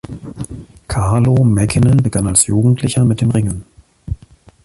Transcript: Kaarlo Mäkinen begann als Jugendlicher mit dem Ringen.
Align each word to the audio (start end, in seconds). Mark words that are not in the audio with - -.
Kaarlo 0.87 1.43
Mäkinen 1.45 2.01
begann 2.01 2.25
als 2.25 2.47
Jugendlicher 2.47 3.05
mit 3.05 3.21
dem 3.21 3.29
Ringen. 3.29 3.65